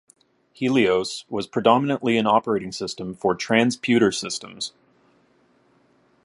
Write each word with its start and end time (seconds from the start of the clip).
Helios 0.53 1.25
was 1.29 1.45
predominantly 1.45 2.17
an 2.17 2.25
operating 2.25 2.71
system 2.71 3.13
for 3.13 3.35
Transputer 3.37 4.11
systems. 4.11 4.73